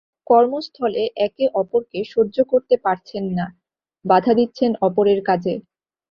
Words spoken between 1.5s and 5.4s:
অপরকে সহ্য করতে পারছেন না, বাধা দিচ্ছেন অপরের